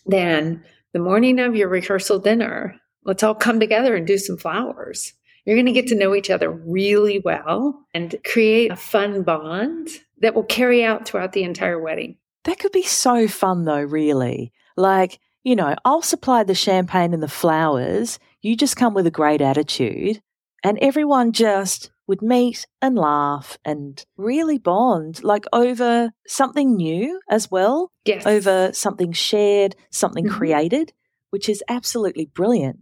[0.06, 0.63] than
[0.94, 2.76] the morning of your rehearsal dinner?
[3.06, 5.13] Let's all come together and do some flowers.
[5.50, 9.90] You're going to get to know each other really well and create a fun bond
[10.20, 12.18] that will carry out throughout the entire wedding.
[12.44, 14.54] That could be so fun, though, really.
[14.78, 18.20] Like, you know, I'll supply the champagne and the flowers.
[18.44, 20.22] You just come with a great attitude,
[20.64, 27.50] and everyone just would meet and laugh and really bond, like over something new as
[27.50, 27.92] well.
[28.06, 28.24] Yes.
[28.24, 30.38] Over something shared, something mm-hmm.
[30.38, 30.94] created,
[31.32, 32.82] which is absolutely brilliant.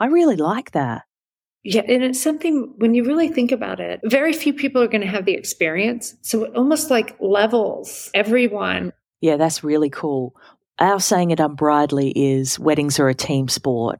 [0.00, 1.02] I really like that.
[1.68, 5.00] Yeah, and it's something when you really think about it, very few people are going
[5.00, 6.14] to have the experience.
[6.22, 8.92] So it almost like levels everyone.
[9.20, 10.36] Yeah, that's really cool.
[10.78, 13.98] Our saying it Unbridely is weddings are a team sport.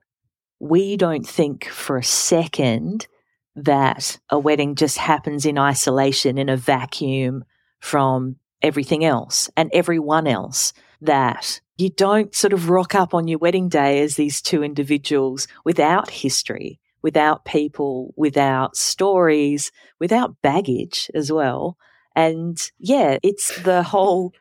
[0.60, 3.08] We don't think for a second
[3.56, 7.44] that a wedding just happens in isolation, in a vacuum
[7.80, 10.72] from everything else and everyone else.
[11.00, 15.48] That you don't sort of rock up on your wedding day as these two individuals
[15.64, 21.78] without history without people, without stories, without baggage as well.
[22.16, 24.32] And yeah, it's the whole,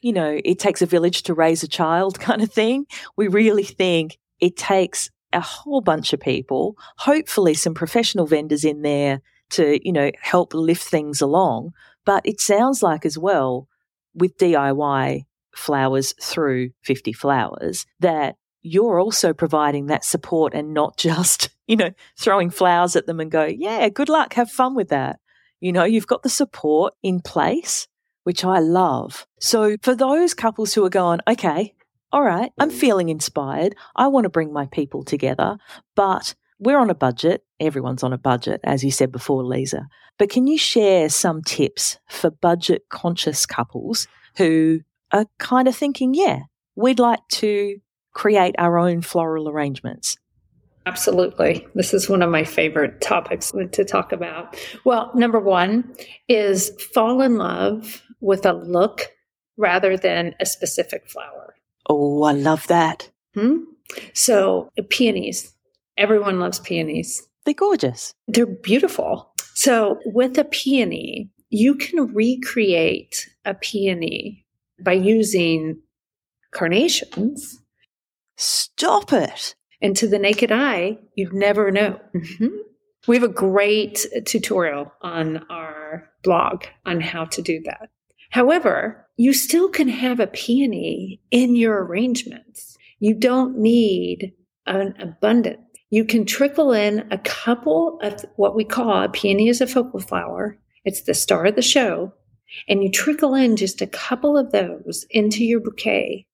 [0.00, 2.86] you know, it takes a village to raise a child kind of thing.
[3.14, 8.80] We really think it takes a whole bunch of people, hopefully some professional vendors in
[8.80, 11.74] there to, you know, help lift things along.
[12.06, 13.68] But it sounds like as well
[14.14, 21.50] with DIY flowers through 50 flowers that you're also providing that support and not just,
[21.66, 25.18] you know, throwing flowers at them and go, yeah, good luck, have fun with that.
[25.60, 27.88] You know, you've got the support in place,
[28.24, 29.26] which I love.
[29.40, 31.74] So for those couples who are going, okay,
[32.12, 33.74] all right, I'm feeling inspired.
[33.96, 35.58] I want to bring my people together,
[35.96, 37.44] but we're on a budget.
[37.58, 39.88] Everyone's on a budget, as you said before, Liza.
[40.18, 44.80] But can you share some tips for budget conscious couples who
[45.12, 46.40] are kind of thinking, yeah,
[46.76, 47.78] we'd like to
[48.12, 50.16] create our own floral arrangements?
[50.86, 51.66] Absolutely.
[51.74, 54.56] This is one of my favorite topics to talk about.
[54.84, 55.94] Well, number one
[56.28, 59.10] is fall in love with a look
[59.56, 61.54] rather than a specific flower.
[61.88, 63.10] Oh, I love that.
[63.34, 63.58] Hmm?
[64.12, 65.52] So, peonies.
[65.96, 67.22] Everyone loves peonies.
[67.44, 68.14] They're gorgeous.
[68.26, 69.32] They're beautiful.
[69.54, 74.44] So, with a peony, you can recreate a peony
[74.80, 75.80] by using
[76.52, 77.60] carnations
[78.36, 79.54] Stop it.
[79.84, 82.00] And to the naked eye, you'd never know.
[82.14, 82.56] Mm-hmm.
[83.06, 87.90] We have a great tutorial on our blog on how to do that.
[88.30, 92.78] However, you still can have a peony in your arrangements.
[92.98, 94.32] You don't need
[94.64, 95.60] an abundance.
[95.90, 100.00] You can trickle in a couple of what we call a peony is a focal
[100.00, 100.58] flower.
[100.86, 102.14] It's the star of the show.
[102.68, 106.26] and you trickle in just a couple of those into your bouquet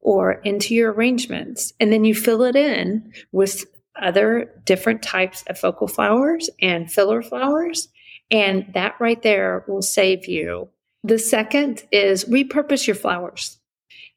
[0.00, 3.64] or into your arrangements, and then you fill it in with
[4.00, 7.88] other different types of focal flowers and filler flowers.
[8.30, 10.68] And that right there will save you.
[11.04, 13.58] The second is repurpose your flowers.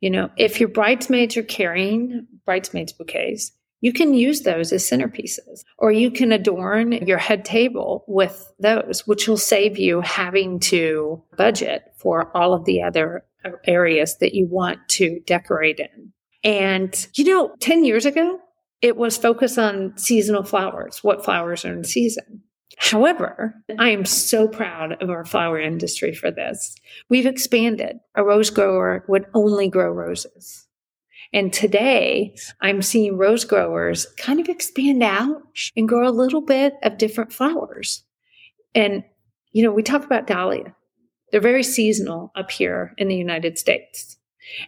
[0.02, 3.52] You know, if your bridesmaids are carrying bridesmaids bouquets,
[3.82, 9.06] you can use those as centerpieces, or you can adorn your head table with those,
[9.06, 13.26] which will save you having to budget for all of the other
[13.66, 16.12] areas that you want to decorate in.
[16.44, 18.40] And, you know, 10 years ago,
[18.82, 22.44] it was focused on seasonal flowers, what flowers are in season.
[22.78, 26.76] However, I am so proud of our flower industry for this.
[27.10, 27.98] We've expanded.
[28.16, 30.68] A rose grower would only grow roses.
[31.34, 35.42] And today I'm seeing rose growers kind of expand out
[35.76, 38.04] and grow a little bit of different flowers.
[38.74, 39.04] And,
[39.52, 40.76] you know, we talk about dahlia.
[41.32, 44.18] They're very seasonal up here in the United States.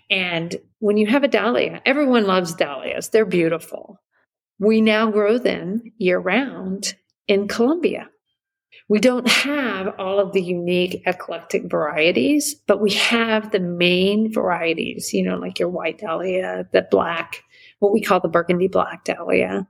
[0.10, 3.10] And when you have a dahlia, everyone loves dahlias.
[3.10, 4.02] They're beautiful.
[4.60, 6.96] We now grow them year round
[7.28, 8.10] in Colombia.
[8.89, 15.13] We don't have all of the unique eclectic varieties, but we have the main varieties,
[15.13, 17.43] you know, like your white dahlia, the black,
[17.80, 19.67] what we call the burgundy black dahlia.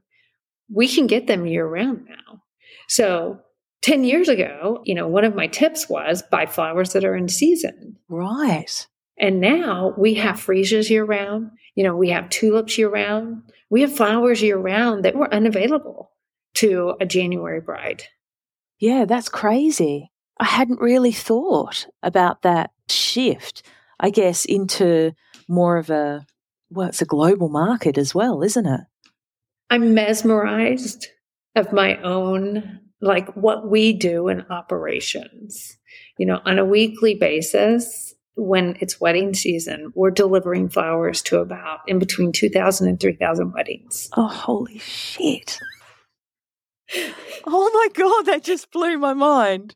[0.71, 2.43] We can get them year round now.
[2.88, 3.39] So
[3.88, 7.30] 10 years ago, you know, one of my tips was buy flowers that are in
[7.30, 7.95] season.
[8.10, 8.86] Right.
[9.17, 11.52] And now we have freesias year round.
[11.73, 13.43] You know, we have tulips year round.
[13.69, 16.12] We have flowers year round that were unavailable
[16.56, 18.04] to a January bride.
[18.78, 20.12] Yeah, that's crazy.
[20.38, 23.63] I hadn't really thought about that shift,
[24.02, 25.13] I guess, into
[25.47, 26.26] more of a,
[26.69, 28.82] well, it's a global market as well, isn't it?
[29.69, 31.08] I'm mesmerized
[31.56, 35.77] of my own, like what we do in operations.
[36.17, 41.79] You know, on a weekly basis, when it's wedding season, we're delivering flowers to about
[41.88, 44.10] in between 2,000 and 3,000 weddings.
[44.15, 45.60] Oh, holy shit.
[47.47, 49.75] oh my God, that just blew my mind.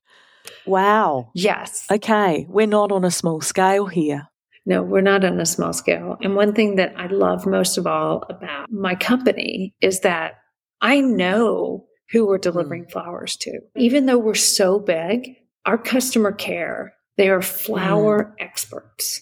[0.65, 1.31] Wow.
[1.33, 1.85] Yes.
[1.91, 4.27] Okay, we're not on a small scale here.
[4.65, 6.17] No, we're not on a small scale.
[6.21, 10.35] And one thing that I love most of all about my company is that
[10.81, 12.91] I know who we're delivering mm.
[12.91, 13.59] flowers to.
[13.75, 18.43] Even though we're so big, our customer care they are flower mm.
[18.43, 19.21] experts.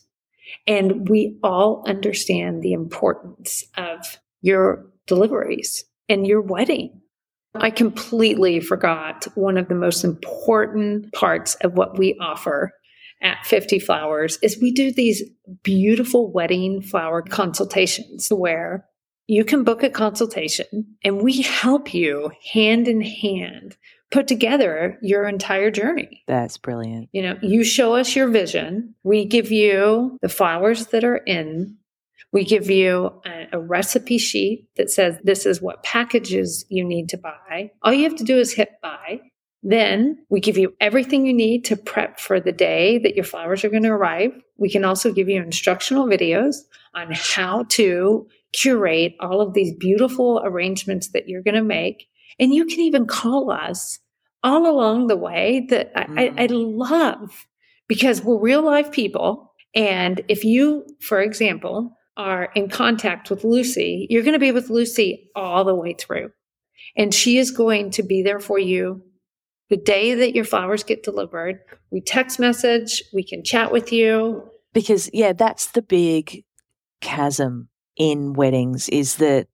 [0.65, 7.01] And we all understand the importance of your deliveries and your wedding.
[7.55, 12.71] I completely forgot one of the most important parts of what we offer
[13.21, 15.23] at 50 Flowers is we do these
[15.63, 18.85] beautiful wedding flower consultations where
[19.29, 23.77] you can book a consultation and we help you hand in hand
[24.09, 26.23] put together your entire journey.
[26.25, 27.09] That's brilliant.
[27.11, 28.95] You know, you show us your vision.
[29.03, 31.77] We give you the flowers that are in.
[32.31, 37.09] We give you a, a, recipe sheet that says this is what packages you need
[37.09, 37.69] to buy.
[37.83, 39.21] All you have to do is hit buy.
[39.61, 43.63] Then we give you everything you need to prep for the day that your flowers
[43.63, 44.31] are going to arrive.
[44.57, 46.57] We can also give you instructional videos
[46.95, 52.07] on how to curate all of these beautiful arrangements that you're going to make
[52.39, 53.99] and you can even call us
[54.43, 56.19] all along the way that mm.
[56.19, 56.77] I, I mm.
[56.77, 57.45] love
[57.87, 59.53] because we're real life people.
[59.75, 64.69] And if you, for example, are in contact with Lucy, you're going to be with
[64.69, 66.31] Lucy all the way through.
[66.95, 69.03] And she is going to be there for you
[69.69, 71.59] the day that your flowers get delivered.
[71.91, 74.49] We text message, we can chat with you.
[74.73, 76.43] Because, yeah, that's the big
[77.01, 79.47] chasm in weddings is that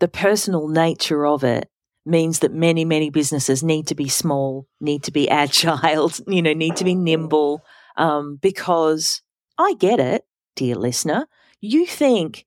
[0.00, 1.70] the personal nature of it
[2.04, 6.52] means that many, many businesses need to be small, need to be agile, you know,
[6.52, 7.62] need to be nimble.
[7.96, 9.22] Um, because
[9.56, 10.24] I get it,
[10.56, 11.26] dear listener.
[11.60, 12.46] You think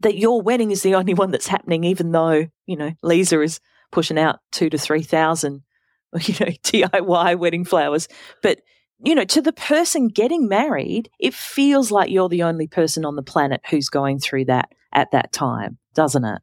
[0.00, 3.60] that your wedding is the only one that's happening, even though, you know, Liza is
[3.92, 5.62] pushing out two to 3,000,
[6.20, 8.08] you know, DIY wedding flowers.
[8.42, 8.60] But,
[9.04, 13.16] you know, to the person getting married, it feels like you're the only person on
[13.16, 16.42] the planet who's going through that at that time, doesn't it?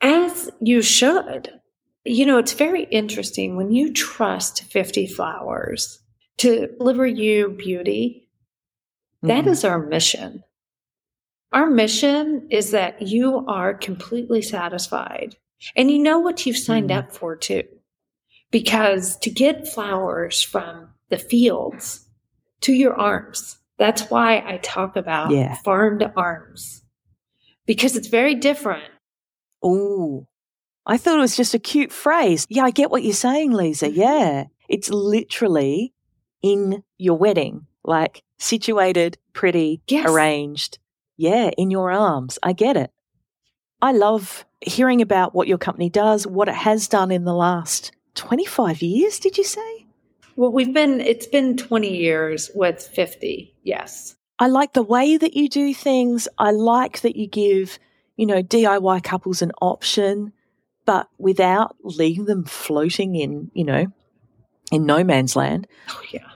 [0.00, 1.50] As you should.
[2.04, 6.00] You know, it's very interesting when you trust 50 flowers
[6.38, 8.28] to deliver you beauty.
[9.24, 9.28] Mm-hmm.
[9.28, 10.44] That is our mission.
[11.52, 15.36] Our mission is that you are completely satisfied
[15.74, 17.08] and you know what you've signed mm-hmm.
[17.08, 17.64] up for too.
[18.52, 22.06] Because to get flowers from the fields
[22.62, 25.56] to your arms, that's why I talk about yeah.
[25.56, 26.82] farm to arms
[27.66, 28.84] because it's very different
[29.62, 30.26] Oh,
[30.86, 32.46] I thought it was just a cute phrase.
[32.48, 33.86] Yeah, I get what you're saying, Liza.
[33.88, 34.00] Mm-hmm.
[34.00, 34.44] Yeah.
[34.68, 35.92] It's literally
[36.42, 40.08] in your wedding, like situated, pretty, Yes.
[40.08, 40.78] arranged.
[41.16, 42.38] Yeah, in your arms.
[42.42, 42.92] I get it.
[43.82, 47.90] I love hearing about what your company does, what it has done in the last
[48.14, 49.75] 25 years, did you say?
[50.36, 53.54] Well, we've been, it's been 20 years with 50.
[53.62, 54.16] Yes.
[54.38, 56.28] I like the way that you do things.
[56.38, 57.78] I like that you give,
[58.16, 60.32] you know, DIY couples an option,
[60.84, 63.86] but without leaving them floating in, you know,
[64.70, 65.66] in no man's land.
[65.88, 66.26] Oh, yeah.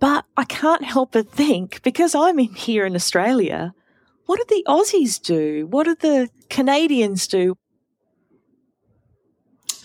[0.00, 3.72] But I can't help but think, because I'm in here in Australia,
[4.26, 5.66] what do the Aussies do?
[5.68, 7.56] What do the Canadians do?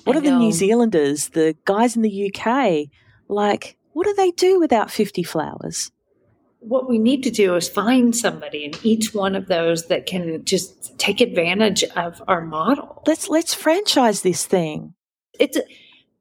[0.04, 0.52] What I do the New.
[0.52, 2.90] Zealanders, the guys in the UK,
[3.28, 5.92] like, what do they do without 50 flowers?
[6.60, 10.46] What we need to do is find somebody in each one of those that can
[10.46, 13.04] just take advantage of our model.
[13.06, 14.94] Let's let's franchise this thing.
[15.40, 15.58] It's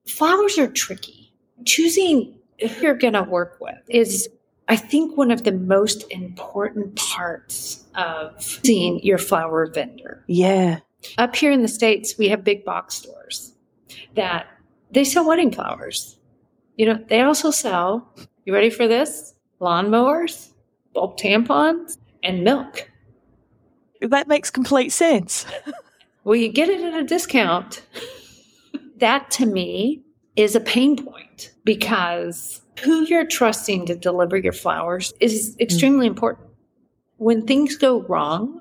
[0.07, 1.32] flowers are tricky.
[1.64, 4.28] Choosing who you're going to work with is,
[4.68, 10.24] I think, one of the most important parts of seeing your flower vendor.
[10.26, 10.80] Yeah.
[11.18, 13.53] Up here in the States, we have big box stores
[14.14, 14.46] that
[14.90, 16.16] they sell wedding flowers.
[16.76, 18.14] You know, they also sell,
[18.44, 19.34] you ready for this?
[19.60, 20.52] Lawnmowers,
[20.94, 22.90] bulk tampons, and milk.
[24.00, 25.46] That makes complete sense.
[26.24, 27.84] Well, you get it at a discount.
[28.98, 30.02] that to me
[30.36, 36.10] is a pain point because who you're trusting to deliver your flowers is extremely mm.
[36.10, 36.48] important.
[37.16, 38.60] When things go wrong,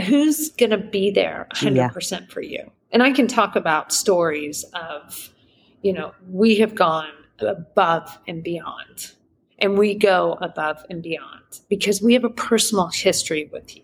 [0.00, 2.70] who's going to be there 100% for you?
[2.92, 5.30] And I can talk about stories of,
[5.84, 9.12] you know, we have gone above and beyond.
[9.58, 13.82] And we go above and beyond because we have a personal history with you.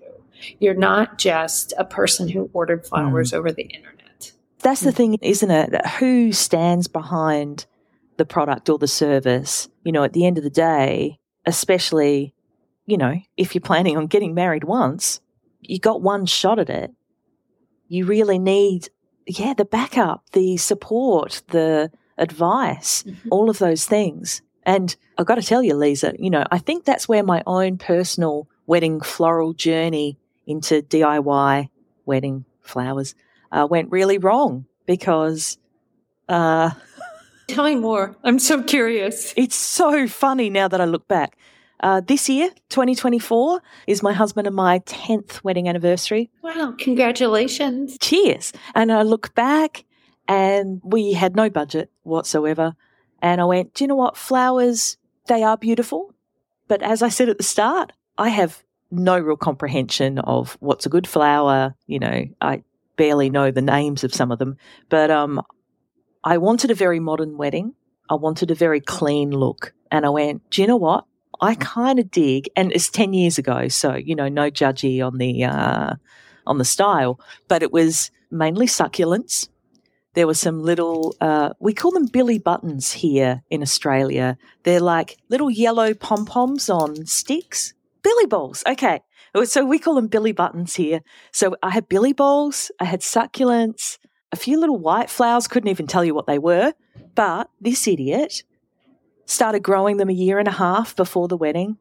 [0.59, 3.37] You're not just a person who ordered flowers mm.
[3.37, 4.33] over the internet.
[4.61, 5.87] That's the thing, isn't it?
[5.99, 7.67] Who stands behind
[8.17, 9.69] the product or the service?
[9.85, 12.35] You know, at the end of the day, especially,
[12.87, 15.21] you know, if you're planning on getting married once,
[15.61, 16.91] you got one shot at it.
[17.89, 18.89] You really need,
[19.27, 23.17] yeah, the backup, the support, the advice, Mhm.
[23.31, 24.43] all of those things.
[24.65, 27.79] And I've got to tell you, Liza, you know, I think that's where my own
[27.79, 31.69] personal wedding floral journey into DIY
[32.07, 33.15] wedding flowers
[33.53, 35.59] uh, went really wrong because
[36.29, 36.71] uh,
[37.49, 38.17] Tell me more.
[38.23, 39.33] I'm so curious.
[39.37, 41.37] it's so funny now that I look back.
[41.81, 46.31] Uh, this year, 2024, is my husband and my 10th wedding anniversary.
[46.43, 47.97] Wow, congratulations.
[47.99, 48.53] Cheers.
[48.75, 49.85] And I look back
[50.29, 52.75] and we had no budget whatsoever.
[53.23, 54.17] And I went, do you know what?
[54.17, 56.15] Flowers, they are beautiful.
[56.69, 60.91] But as I said at the start, I have no real comprehension of what's a
[60.91, 61.75] good flower.
[61.87, 62.63] You know, I
[62.97, 64.57] barely know the names of some of them.
[64.89, 65.41] But um,
[66.23, 67.75] I wanted a very modern wedding.
[68.11, 69.73] I wanted a very clean look.
[69.91, 71.05] And I went, do you know what?
[71.41, 73.69] I kind of dig, and it's 10 years ago.
[73.69, 75.95] So, you know, no judgy on the, uh,
[76.47, 79.49] on the style, but it was mainly succulents.
[80.15, 84.37] There were some little, uh, we call them billy buttons here in Australia.
[84.65, 87.75] They're like little yellow pom poms on sticks.
[88.03, 88.65] Billy balls.
[88.67, 89.01] Okay.
[89.45, 91.03] So we call them billy buttons here.
[91.33, 93.99] So I had billy balls, I had succulents,
[94.33, 96.73] a few little white flowers, couldn't even tell you what they were.
[97.15, 98.43] But this idiot
[99.31, 101.79] started growing them a year and a half before the wedding,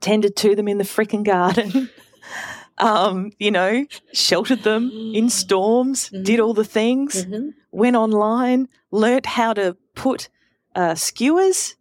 [0.00, 1.90] tended to them in the frickin' garden.
[2.78, 7.54] um, you know, sheltered them in storms, did all the things, Mhm.
[7.72, 10.28] went online, learnt how to put
[10.74, 11.74] uh, skewers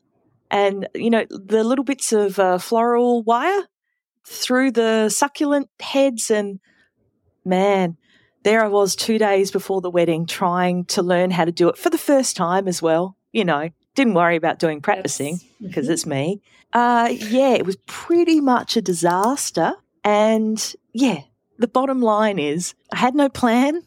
[0.50, 3.68] and, you know, the little bits of uh, floral wire
[4.26, 6.32] through the succulent heads.
[6.32, 6.60] And
[7.46, 7.98] man,
[8.44, 11.78] there I was two days before the wedding trying to learn how to do it
[11.78, 13.16] for the first time as well.
[13.32, 16.42] You know, didn't worry about doing practicing because it's me.
[16.72, 19.74] Uh, yeah, it was pretty much a disaster.
[20.04, 21.22] And yeah,
[21.58, 23.82] the bottom line is I had no plan.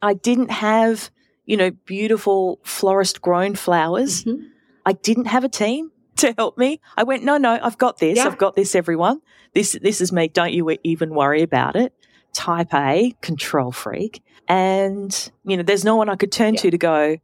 [0.00, 1.10] I didn't have,
[1.46, 4.24] you know, beautiful florist grown flowers.
[4.24, 4.46] Mhm.
[4.86, 6.80] I didn't have a team to help me.
[6.96, 8.16] I went, no, no, I've got this.
[8.18, 8.26] Yeah.
[8.26, 9.20] I've got this, everyone.
[9.52, 10.28] This, this is me.
[10.28, 11.92] Don't you even worry about it.
[12.34, 14.22] Type A, control freak.
[14.46, 16.60] And, you know, there's no one I could turn Yeah.
[16.60, 17.16] to to go,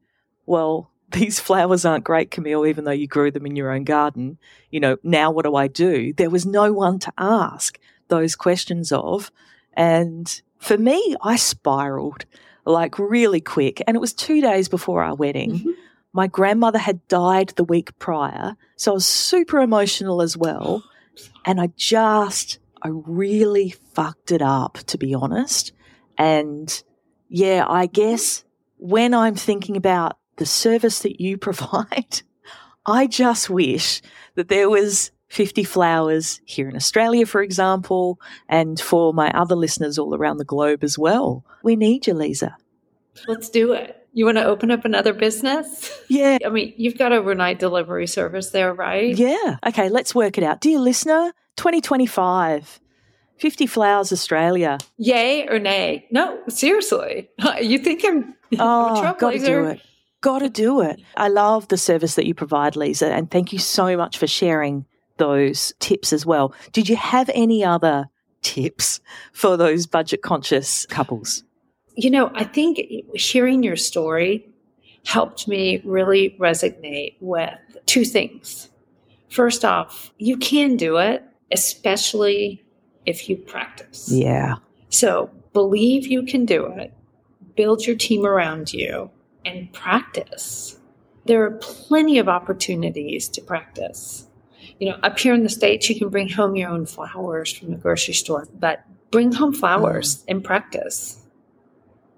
[0.46, 4.38] well, these flowers aren't great, Camille, even though you grew them in your own garden.
[4.70, 6.12] You know, now what do I do?
[6.12, 9.30] There was no one to ask those questions of.
[9.74, 12.24] And for me, I spiraled
[12.64, 13.82] like really quick.
[13.86, 15.60] And it was two days before our wedding.
[15.60, 15.74] Mhm.
[16.12, 18.56] My grandmother had died the week prior.
[18.76, 20.82] So I was super emotional as well.
[21.44, 25.72] And I just, I really fucked it up, to be honest.
[26.16, 26.82] And
[27.28, 28.44] yeah, I guess
[28.78, 32.22] when I'm thinking about the service that you provide,
[32.84, 34.02] I just wish
[34.34, 38.18] that there was 50 flowers here in Australia, for example,
[38.48, 41.44] and for my other listeners all around the globe as well.
[41.62, 42.56] We need you, Liza.
[43.28, 43.96] Let's do it.
[44.12, 45.96] You want to open up another business?
[46.08, 46.38] Yeah.
[46.44, 49.16] I mean, you've got overnight delivery service there, right?
[49.16, 49.58] Yeah.
[49.64, 50.60] Okay, let's work it out.
[50.60, 52.80] Dear listener, 2025,
[53.36, 54.78] 50 Flowers Australia.
[54.96, 56.08] Yay or nay?
[56.10, 57.28] No, seriously.
[57.60, 59.80] You think I'm, Oh, a got to do it.
[60.20, 61.00] Got to do it.
[61.16, 64.84] I love the service that you provide, Liza, and thank you so much for sharing
[65.16, 66.54] those tips as well.
[66.72, 68.06] Did you have any other
[68.42, 69.00] tips
[69.32, 71.44] for those budget conscious couples?
[71.96, 72.80] You know, I think
[73.14, 74.46] hearing your story
[75.04, 78.68] helped me really resonate with two things.
[79.28, 82.64] First off, you can do it, especially
[83.06, 84.10] if you practice.
[84.10, 84.56] Yeah.
[84.88, 86.92] So believe you can do it,
[87.56, 89.10] build your team around you,
[89.44, 90.78] and practice.
[91.26, 94.26] There are plenty of opportunities to practice.
[94.78, 97.70] You know, up here in the States, you can bring home your own flowers from
[97.70, 100.24] the grocery store, but bring home flowers mm.
[100.28, 101.20] and practice.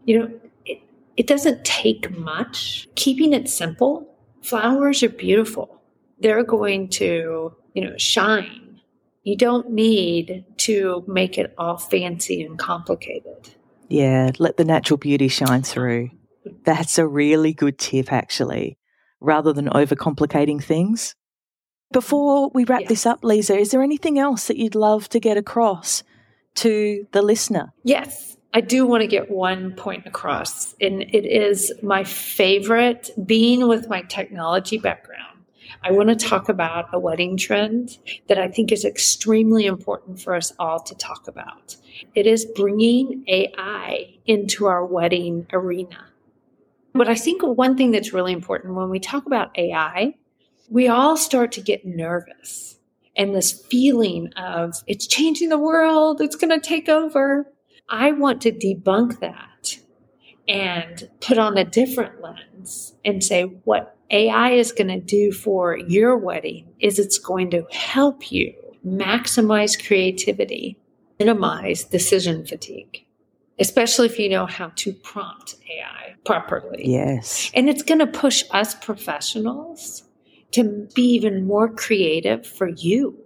[0.05, 0.81] You know, it,
[1.17, 2.89] it doesn't take much.
[2.95, 4.09] Keeping it simple,
[4.43, 5.83] flowers are beautiful.
[6.21, 8.81] They're going to, you know, shine.
[9.25, 13.51] You don't need to make it all fancy and complicated.
[13.89, 14.31] Yeah.
[14.39, 16.11] Let the natural beauty shine through.
[16.65, 18.79] That's a really good tip, actually,
[19.21, 21.15] rather than overcomplicating things.
[21.93, 22.89] Before we wrap Yes.
[22.89, 26.03] this up, Liza, is there anything else that you'd love to get across
[26.57, 27.73] to the listener?
[27.85, 33.69] Yes, I do want to get one point across, and it is my favorite being
[33.69, 35.21] with my technology background.
[35.83, 40.35] I want to talk about a wedding trend that I think is extremely important for
[40.35, 41.77] us all to talk about.
[42.15, 46.12] It is bringing AI into our wedding arena.
[46.95, 50.15] But I think one thing that's really important when we talk about AI,
[50.69, 52.79] we all start to get nervous
[53.17, 57.47] and this feeling of it's changing the world, it's going to take over.
[57.89, 59.79] I want to debunk that
[60.49, 65.77] and put on a different lens and say what AI is going to do for
[65.77, 68.55] your wedding is it's going to help you
[68.87, 70.79] maximize creativity,
[71.19, 73.05] minimize decision fatigue,
[73.59, 76.83] especially if you know how to prompt AI properly.
[76.85, 77.51] Yes.
[77.55, 80.05] And it's going to push us professionals
[80.53, 83.19] to be even more creative for you.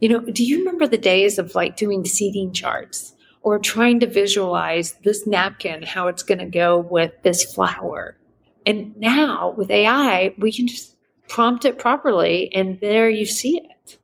[0.00, 4.06] You know, do you remember the days of like doing seating charts or trying to
[4.06, 8.16] visualize this napkin, how it's going to go with this flower?
[8.64, 10.96] And now with AI, we can just
[11.28, 13.98] prompt it properly and there you see it.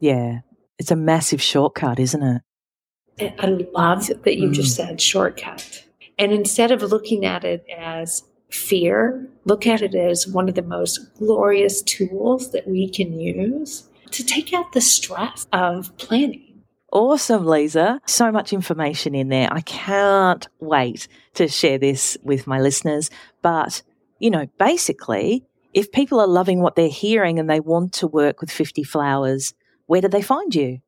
[0.00, 0.40] Yeah.
[0.78, 2.42] It's a massive shortcut, isn't it?
[3.20, 4.54] I love that you Mm.
[4.54, 5.84] just said shortcut.
[6.18, 10.62] And instead of looking at it as fear, look at it as one of the
[10.62, 16.40] most glorious tools that we can use to take out the stress of planning.
[16.92, 18.00] Awesome, Liza.
[18.06, 19.48] So much information in there.
[19.50, 23.10] I can't wait to share this with my listeners.
[23.42, 23.82] But,
[24.20, 28.40] you know, basically, if people are loving what they're hearing and they want to work
[28.40, 29.54] with 50 Flowers,
[29.86, 30.78] where do they find you?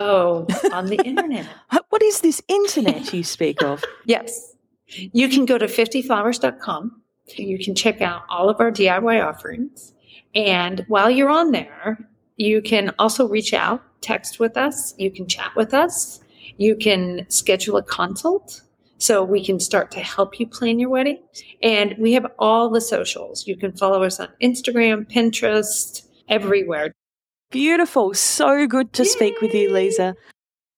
[0.00, 1.46] Oh, on the internet.
[1.90, 3.84] What is this internet you speak of?
[4.06, 4.56] Yes.
[4.86, 7.02] You can go to 50flowers.com.
[7.36, 9.92] You can check out all of our DIY offerings.
[10.34, 15.28] And while you're on there, you can also reach out, text with us, you can
[15.28, 16.20] chat with us,
[16.56, 18.62] you can schedule a consult
[18.98, 21.18] so we can start to help you plan your wedding.
[21.62, 23.46] And we have all the socials.
[23.46, 26.94] You can follow us on Instagram, Pinterest, everywhere.
[27.50, 28.14] Beautiful.
[28.14, 30.16] So good to speak with you, Liza.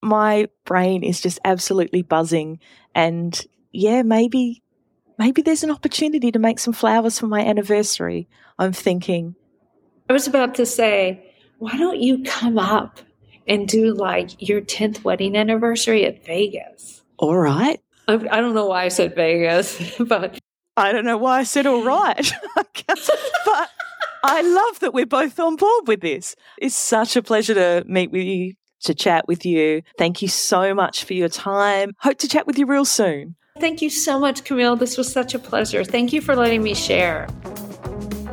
[0.03, 2.59] My brain is just absolutely buzzing.
[2.95, 3.41] And
[3.73, 4.63] yeah, maybe,
[5.19, 8.29] maybe there's an opportunity to make some flowers for my anniversary.
[8.59, 9.35] I'm thinking,
[10.09, 13.01] I was about to say, why don't you come up
[13.47, 17.03] and do like your 10th wedding anniversary at Vegas?
[17.23, 17.81] all right.
[18.09, 20.39] I, I don't know why I said Vegas, but
[20.77, 23.71] I don't know why I said all right, but
[24.25, 26.37] I love that we're both on board with this.
[26.59, 29.83] It's such a pleasure to meet with you, to chat with you.
[29.99, 31.93] Thank you so much for your time.
[31.99, 33.35] Hope to chat with you real soon.
[33.59, 34.77] thank you so much, Camille.
[34.77, 35.85] This was such a pleasure.
[35.85, 37.29] Thank you for letting me share.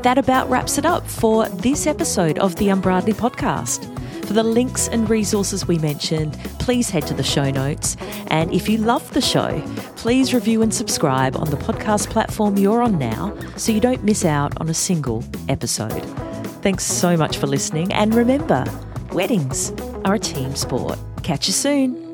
[0.03, 3.85] That about wraps it up for this episode of the Unbridely podcast.
[4.29, 7.97] For the links and resources we mentioned, please head to the show notes.
[8.27, 9.59] And if you love the show,
[9.95, 14.25] please review and subscribe on the podcast platform you're on now so you don't miss
[14.25, 16.03] out on a single episode.
[16.61, 17.91] Thanks so much for listening.
[17.91, 18.65] And remember,
[19.13, 19.71] weddings
[20.05, 20.99] are a team sport.
[21.23, 22.08] Catch you soon.